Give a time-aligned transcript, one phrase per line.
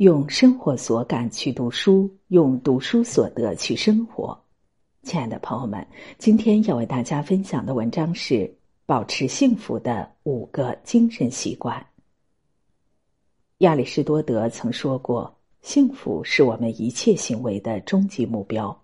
[0.00, 4.34] 用生活所感去读书，用读书所得去生活。
[5.02, 8.50] 亲爱的朋友们，今天要为大家分享的文章是
[8.86, 11.86] 保持幸福的五个精神习惯。
[13.58, 18.74] 亚里士多德曾说过：“幸福是我们一切行为的终极目标。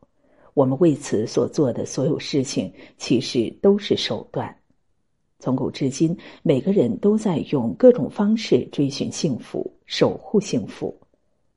[0.53, 4.55] 我们为此所做的所有事情，其实都是手段。
[5.39, 10.95] 从古至今，每个人都在用各种方式追寻幸福，守护幸福。”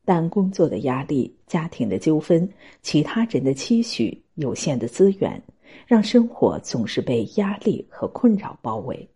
[0.10, 2.50] 但工作的压力、家庭的纠纷、
[2.81, 5.40] 其他人的期许、有限的资源，
[5.86, 9.08] 让生活总是被压力和困扰包围。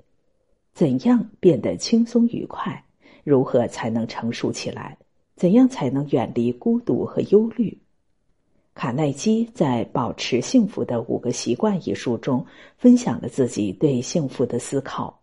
[0.72, 2.80] 怎样变得轻松愉快？
[3.24, 4.96] 如何才能成熟起来？
[5.36, 7.76] 怎样才能远离孤独和忧虑？
[8.76, 12.46] 卡耐基在《保持幸福的五个习惯》一书中
[12.78, 15.20] 分享了自己对幸福的思考。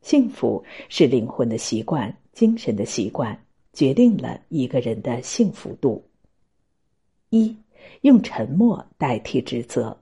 [0.00, 3.43] 幸福是灵魂的习惯，精神的习惯。
[3.74, 6.02] 决定了一个人的幸福度。
[7.28, 7.54] 一，
[8.02, 9.94] 用沉默代替指责。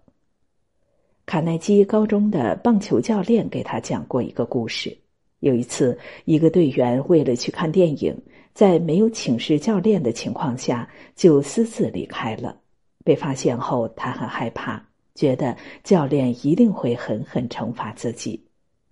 [1.25, 4.97] 卡耐基高中的棒球教练给他讲过一个故事。
[5.41, 8.17] 有一次，一个队员为了去看电影，
[8.53, 12.57] 在没有请示教练的情况下就私自离开了。
[13.05, 14.81] 被发现后，他很害怕，
[15.14, 18.41] 觉得教练一定会狠狠惩罚自己。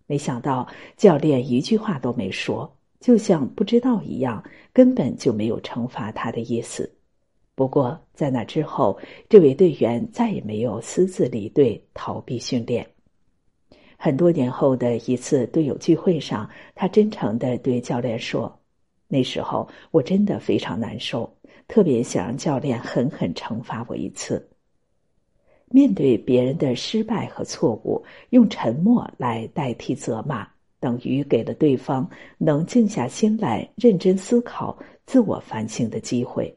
[0.07, 2.77] 没想到，教练一句话都没说。
[3.01, 6.89] 就像不知道一样，根本就没有惩罚他的意思。
[7.55, 8.99] 不过，在那之后，
[9.29, 12.87] 这位队员再也没有私自离队逃避训练。
[13.97, 18.61] 很多年后的一次队友聚会上，他真诚的对教练说
[19.09, 21.31] ：“那时候我真的非常难受，
[21.69, 24.47] 特别想让教练狠狠惩罚我一次。”
[25.69, 30.49] 面对别人的失败和错误，用沉默来代替责骂。
[30.81, 36.57] 等于给了对方能静下心来认真思考、自我反省的机会。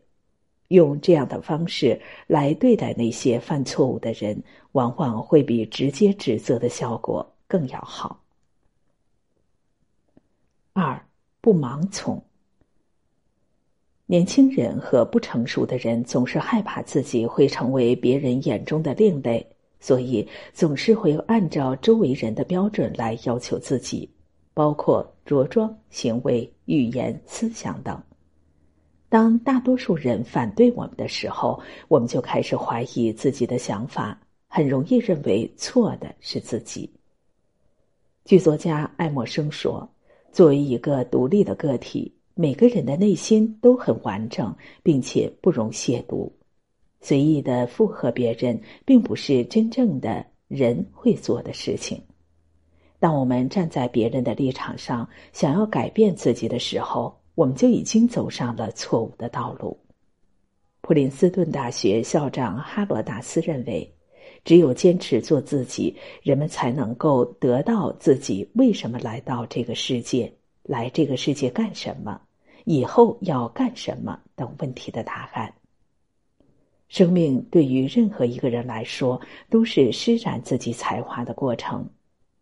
[0.70, 8.24] 用这样的方式来对待那些犯错误的人，往往会比直接指责的效果更要好。
[10.72, 11.00] 二
[11.42, 12.24] 不盲从。
[14.06, 19.46] 年轻人和不成熟的人总是害怕自己会成为别人眼中的另类。
[19.80, 24.10] 所以总是会按照周围人的标准来要求自己，
[24.54, 28.02] 包括着装、行为、语言、思想等。
[29.10, 36.90] 当大多数人反对我们的时候，我们就开始怀疑自己的想法，很容易认为错的是自己。
[38.26, 39.88] 剧作家爱默生说
[40.32, 46.32] ：“作为一个独立的个体，每个人的内心都很完整，并且不容亵渎。”
[47.02, 52.02] 随意的附和别人，并不是真正的人会做的事情。
[53.04, 59.78] 当我们站在别人的立场上，想要改变自己的时候，我们就已经走上了错误的道路。
[60.80, 63.94] 普林斯顿大学校长哈罗达斯认为，
[64.46, 72.22] 只有坚持做自己，人们才能够得到自己为什么来到这个世界、来这个世界干什么、
[72.64, 75.54] 以后要干什么等问题的答案。
[76.88, 79.20] 生命对于任何一个人来说
[79.50, 81.86] 都是施展自己才华的过程。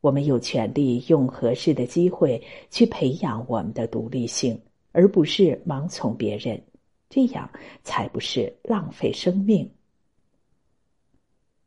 [0.01, 4.59] 我们有权利用合适的机会去培养我们的独立性，
[4.91, 6.61] 而不是盲从别人。
[7.07, 7.49] 这样
[7.83, 9.69] 才不是浪费生命。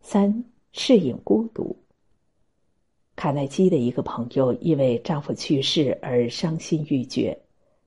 [0.01, 1.77] 三、适应孤独。
[3.15, 7.39] 卡耐基的一个朋友因为丈夫去世而伤心欲绝，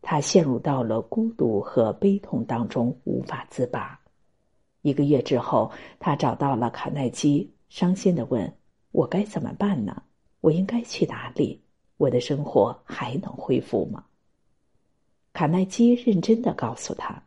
[0.02, 4.00] 她陷入到了孤独和悲痛当中，无法自拔。
[4.84, 8.56] 一个月之后，她找到了卡耐基，伤心的问
[8.94, 10.04] ：“我该怎么办呢？
[10.42, 11.62] 我应该去哪里？
[11.98, 14.04] 我的生活还能恢复吗？”
[15.34, 17.22] 卡耐基认真的告诉他：“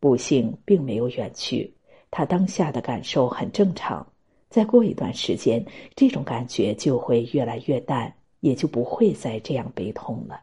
[0.00, 1.74] 不幸并没有远去，
[2.10, 4.06] 他当下的感受很正常。
[4.48, 5.64] 再过一段时间，
[5.94, 10.40] 这种感觉就会越来越淡，也就不会再这样悲痛了。”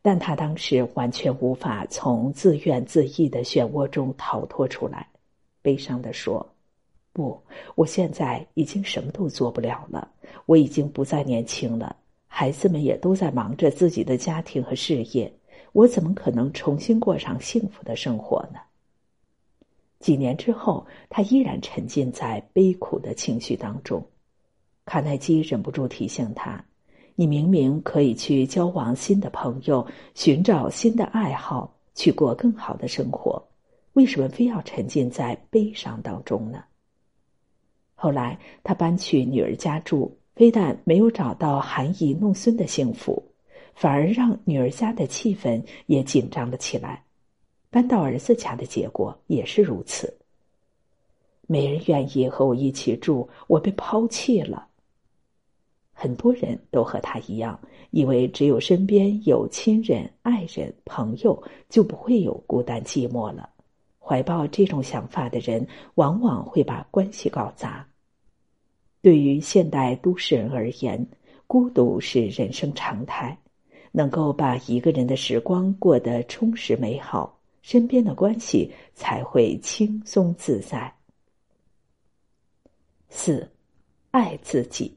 [0.00, 5.08] 但他当时完全无法从自怨自艾的漩涡中逃脱出来。
[5.62, 6.46] 悲伤的说
[7.14, 7.40] ：“不，
[7.76, 10.10] 我现在已经什么都做不了了。
[10.46, 11.94] 我已经不再年轻了，
[12.26, 15.32] 孩子们也都在忙着自己的家庭和事业，
[15.72, 18.58] 我怎么可能重新过上幸福的生活呢？”
[20.00, 24.04] 几年之后，他依然沉浸在悲苦的情绪当中。
[24.84, 26.62] 卡耐基忍不住提醒他
[27.14, 33.42] ：“你明明可以去交往新的朋友，寻找新的爱好，去过更好的生活。”
[33.94, 36.64] 为什么非要沉浸在悲伤当中呢？
[37.94, 43.22] 后来他搬去女儿家住，非但没有找到含饴弄孙的幸福，
[43.74, 47.02] 反而让女儿家的气氛也紧张了起来。
[47.70, 50.12] 搬到儿子家的结果也是如此。
[51.46, 54.66] 没人愿意和我一起住，我被抛弃了。
[55.92, 57.58] 很多人都和他一样，
[57.90, 63.48] 以为只有身边有亲人、爱人、朋友，就不会有孤单寂寞了。
[64.04, 67.86] 怀抱这种想法的人，往往会把关系搞砸。
[69.00, 71.06] 对于现代都市人而言，
[71.46, 73.38] 孤独是人生常态。
[73.96, 80.92] 能够把一个人的时光过得充实美好，身边的关系才会轻松自在。
[83.08, 83.48] 四，
[84.10, 84.92] 爱自己。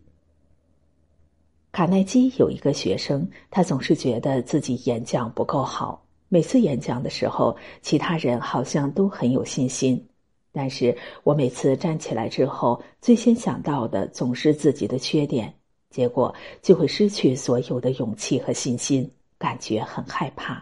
[1.72, 6.04] 卡耐基有一个学生，他总是觉得自己演讲不够好。
[6.30, 10.06] 每次演讲的时候，其他人好像都很有信心，
[10.52, 15.54] 但是我每次站起来之后，最先想到的总是自己的缺点。
[15.90, 20.62] 结果就会失去所有的勇气和信心，感觉很害怕，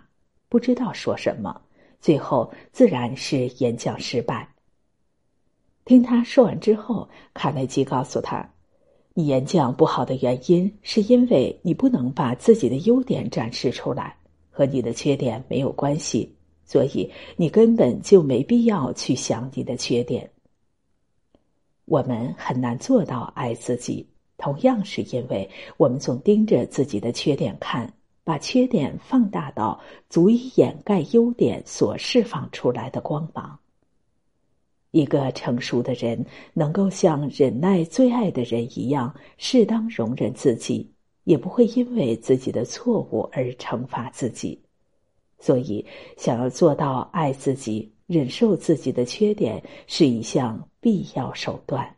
[0.49, 1.59] 不知道说什么，
[1.99, 4.47] 最后自然是演讲失败。
[5.83, 8.47] 听他说完之后，卡耐基告诉他
[9.15, 14.15] ：“你演讲不好的原因，是因为你不能把自己的优点展示出来，
[14.55, 20.31] 和你的缺点没有关系，所以你根本就没必要去想你的缺点。
[21.83, 24.07] 我们很难做到爱自己。”
[24.37, 27.91] 同样是因为我们总盯着自己的缺点看，
[28.25, 29.79] 把缺点放大到
[30.09, 33.57] 足以掩盖优点所释放出来的光芒。
[34.91, 40.91] 一个成熟的人能够像忍耐最爱的人一样，适当容忍自己，
[41.25, 44.59] 也不会因为自己的错误而惩罚自己。
[45.37, 45.85] 所以，
[46.17, 51.93] 想要做到爱自己、忍受自己的缺点，是一项必要手段。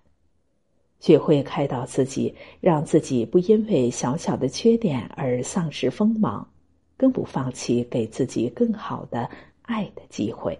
[1.00, 6.52] 学会开导自己，让自己不因为小小的缺点而丧失锋芒，
[6.98, 9.30] 更不放弃给自己更好的
[9.62, 10.58] 爱的机会。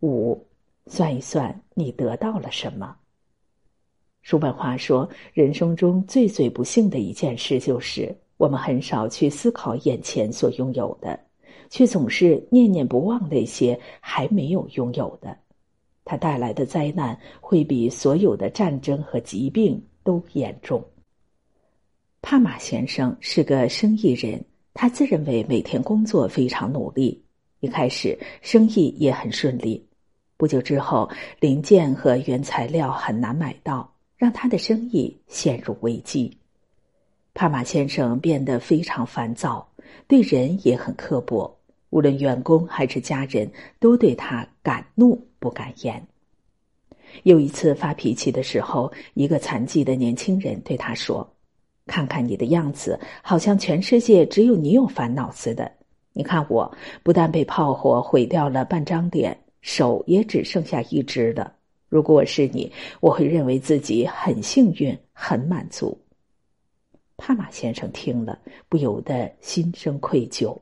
[0.00, 0.46] 五，
[0.86, 2.96] 算一算你得到了什么。
[4.28, 11.18] 叔本华说：“人生中最最不幸的一件事，就是我们很少去思考眼前所拥有的，
[11.70, 15.34] 却总是念念不忘那些还没有拥有的。”
[16.04, 20.84] 它带来的灾难会比所有的战争和疾病都严重。
[22.20, 24.44] 帕马先生是个生意人，
[24.74, 27.18] 他自认为每天工作非常努力，
[27.60, 29.82] 一开始生意也很顺利。
[30.36, 31.08] 不久之后，
[31.40, 36.36] 零件和原材料很难买到，让他的生意陷入危机。
[37.32, 39.66] 帕马先生变得非常烦躁，
[40.08, 41.56] 对人也很刻薄。
[41.90, 46.04] 无论员工还是家人，都对他敢怒不敢言。
[47.22, 51.26] 有一次发脾气的时候，一个残疾的年轻人对他说
[51.86, 55.70] ：“看看你的样子，好像全世界只有你有烦恼似的。
[56.12, 56.70] 你看我，
[57.02, 61.54] 不但被炮火毁掉了半张脸，手也只剩下一只了。
[61.88, 62.70] 如果我是你，
[63.00, 65.98] 我会认为自己很幸运，很满足。”
[67.16, 68.38] 帕马先生听了，
[68.68, 70.56] 不由得心生愧疚。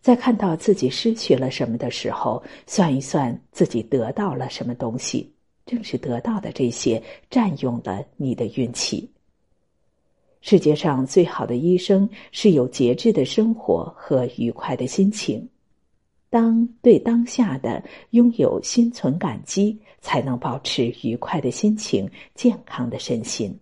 [0.00, 5.32] 在看到自己失去了什么的时候，算一算自己得到了什么东西，
[5.64, 7.00] 正是得到的这些
[7.30, 9.08] 占用了你的运气。
[10.40, 15.48] 世界上最好的医生是有节制的生活和愉快的心情。
[16.32, 23.54] 当对当下的拥有心存感激，才能保持愉快的心情、健康的身心。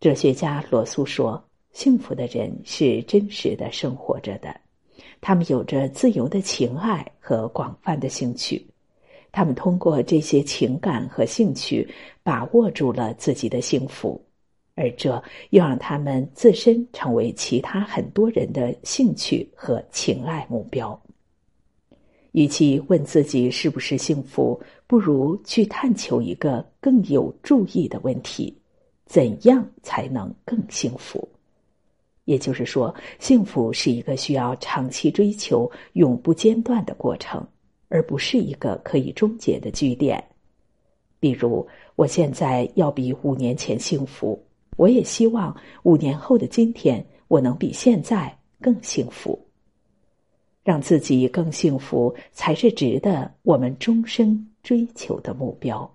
[0.00, 4.52] 哲学家罗素说：“幸福的人是真实的生活着的。”
[5.22, 8.66] 他们有着自由的情爱和广泛的兴趣，
[9.30, 11.88] 他们通过这些情感和兴趣
[12.24, 14.20] 把握住了自己的幸福，
[14.74, 21.00] 而这又让他们自身成为其他很多人的兴趣和情爱目标。
[22.34, 28.52] 与其问自己是不是幸福，不如去探求一个更有注意的问题：
[29.06, 31.28] 怎样才能更幸福？
[32.24, 37.46] 也就是说，幸福是一个需要长期追求、永不间断的过程，
[37.88, 40.22] 而不是一个可以终结的据点。
[41.20, 41.64] 比如，
[41.94, 44.44] 我现在要比五年前幸福，
[44.76, 49.38] 我也希望五年后的今天，我能比现在更幸福。
[50.64, 55.93] 让自己更幸福，才是值得我们终生追求的目标。